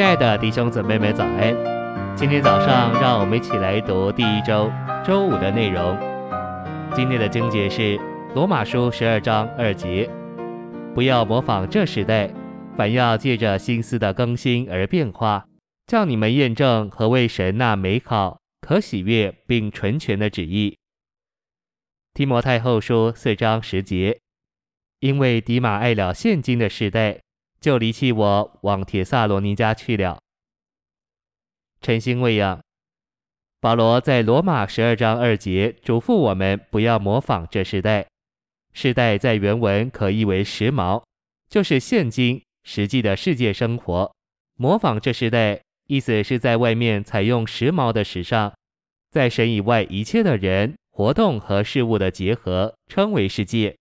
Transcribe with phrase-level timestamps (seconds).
[0.00, 1.54] 亲爱的弟兄姊妹们，早安！
[2.16, 4.72] 今天早上，让我们一起来读第一周
[5.04, 5.94] 周五的内容。
[6.94, 8.00] 今天的经节是
[8.34, 10.08] 罗马书十二章二节：
[10.94, 12.32] 不要模仿这时代，
[12.78, 15.44] 反要借着心思的更新而变化，
[15.86, 20.78] 叫你们验证何为神那美好、可喜悦并纯全的旨意。
[22.14, 24.18] 提摩太后书四章十节：
[25.00, 27.20] 因为迪马爱了现今的世代。
[27.60, 30.18] 就离弃我，往铁萨罗尼家去了。
[31.82, 32.60] 晨星未央，
[33.60, 38.06] 保罗在罗马十二章二节嘱咐我们不要模仿这世代。
[38.72, 41.02] 世代在原文可译为时髦，
[41.48, 44.10] 就是现今实际的世界生活。
[44.56, 48.52] 模仿这世代，意思是在外面采用时髦的时尚，
[49.10, 53.76] 在神以外一切的人、活动和事物的结合，称为世界。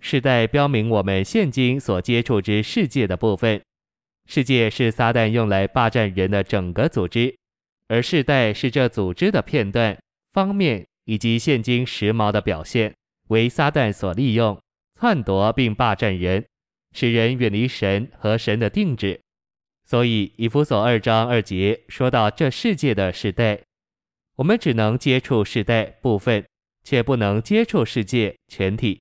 [0.00, 3.60] 世代标明我们现今所接触之世界的部分，
[4.26, 7.36] 世界是撒旦用来霸占人的整个组织，
[7.88, 9.98] 而世代是这组织的片段、
[10.32, 12.94] 方面以及现今时髦的表现，
[13.28, 14.60] 为撒旦所利用，
[15.00, 16.44] 篡夺并霸占人，
[16.92, 19.20] 使人远离神和神的定旨。
[19.84, 23.60] 所以以弗所二章二节说到这世界的世代，
[24.36, 26.44] 我们只能接触世代部分，
[26.84, 29.00] 却不能接触世界全体。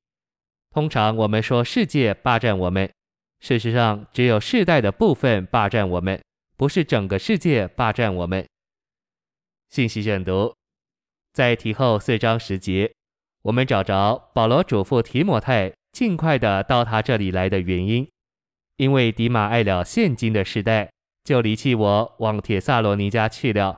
[0.76, 2.92] 通常我们说世界霸占我们，
[3.40, 6.22] 事实上只有世代的部分霸占我们，
[6.58, 8.46] 不是整个世界霸占我们。
[9.70, 10.54] 信息选读，
[11.32, 12.92] 在提后四章十节，
[13.44, 18.06] 我们找着保罗嘱咐提摩太尽快的到他这里来的原因，
[18.76, 20.92] 因为迪马爱了现今的世代，
[21.24, 23.78] 就离弃我，往铁萨罗尼家去了；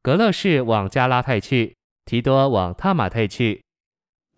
[0.00, 3.62] 格勒士往加拉太去，提多往他马太去，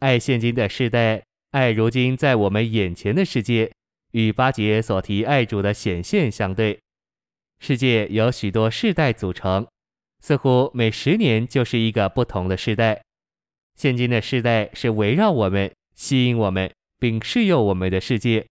[0.00, 1.22] 爱现今的世代。
[1.52, 3.70] 爱如今在我们眼前的世界，
[4.12, 6.80] 与八节所提爱主的显现相对。
[7.60, 9.66] 世界由许多世代组成，
[10.20, 13.02] 似乎每十年就是一个不同的世代。
[13.74, 18.46] 现今的世代是围绕我们、吸引我们并适用我们的世界。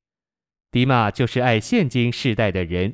[0.69, 2.93] 迪马就是爱现今世代的人。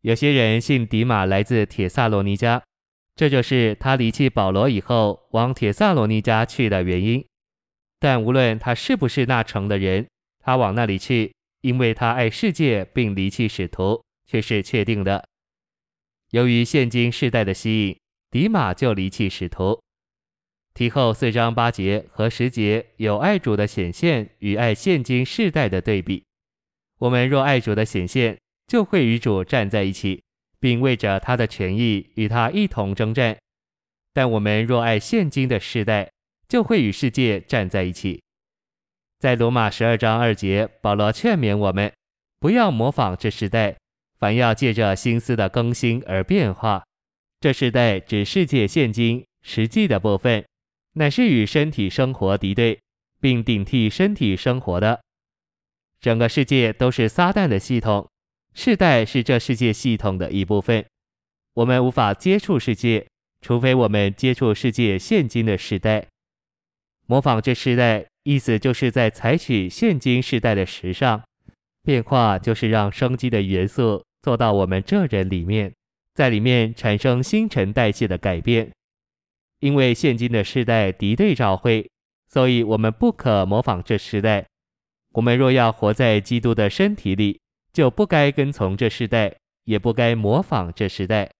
[0.00, 2.60] 有些人信迪马来自铁萨罗尼迦，
[3.14, 7.24] 这就是他离弃保罗以后往铁萨罗尼迦去的原因。
[8.00, 10.06] 但无论他是不是那城的人，
[10.38, 11.32] 他往那里去，
[11.62, 15.24] 因为他爱世界并离弃使徒，却是确定的。
[16.30, 17.98] 由于现今世代的吸引，
[18.30, 19.80] 迪马就离弃使徒。
[20.74, 26.24] 提后四章八节和十节有爱主的显现与爱现今世代的对比。
[26.98, 28.38] 我们若爱主的显现，
[28.68, 30.22] 就会与主站在一起，
[30.60, 33.36] 并为着他的权益与他一同征战。
[34.12, 36.08] 但我们若爱现今的世代，
[36.48, 38.22] 就会与世界站在一起。
[39.18, 41.92] 在罗马十二章二节，保罗劝勉我们，
[42.40, 43.76] 不要模仿这时代，
[44.18, 46.82] 反要借着心思的更新而变化。
[47.40, 50.44] 这世代指世界现今实际的部分，
[50.94, 52.80] 乃是与身体生活敌对，
[53.20, 55.00] 并顶替身体生活的。
[56.00, 58.08] 整个世界都是撒旦的系统，
[58.54, 60.84] 世代是这世界系统的一部分。
[61.54, 63.04] 我们无法接触世界，
[63.40, 66.06] 除非我们接触世界现今的时代。
[67.10, 71.22] 模仿这世代，意思就是在采取现今世代的时尚
[71.82, 75.72] 变化，就是让生机的元素做到我们这人里面，
[76.14, 78.70] 在里面产生新陈代谢的改变。
[79.60, 81.90] 因为现今的世代敌对教会，
[82.28, 84.46] 所以我们不可模仿这时代。
[85.12, 87.40] 我们若要活在基督的身体里，
[87.72, 91.30] 就不该跟从这世代，也不该模仿这时代。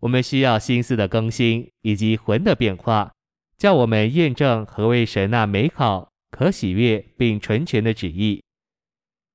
[0.00, 3.10] 我们需要心思的更新以及魂的变化。
[3.60, 8.42] 叫我们验证何为神那美好、可喜悦并纯全的旨意。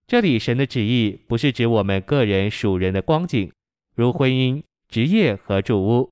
[0.08, 3.52] 这里神的旨意不是指我们个人属人的光景，
[3.96, 6.10] 如婚姻、职业和住屋。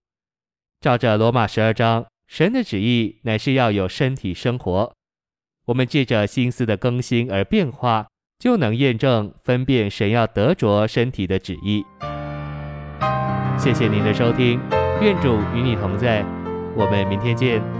[0.79, 4.93] 照着罗马十二章，神的旨意乃是要有身体生活。
[5.65, 8.05] 我们借着心思的更新而变化，
[8.37, 11.83] 就能验证分辨神要得着身体的旨意。
[13.57, 14.59] 谢谢您的收听，
[15.01, 16.23] 愿主与你同在，
[16.77, 17.72] 我们明天见。